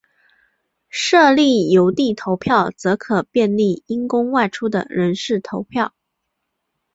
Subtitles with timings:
[0.89, 5.93] 设立邮递投票则可便利因公外出的人士投票。